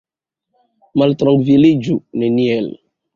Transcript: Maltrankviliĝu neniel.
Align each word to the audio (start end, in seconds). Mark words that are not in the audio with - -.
Maltrankviliĝu 1.01 1.99
neniel. 2.23 2.71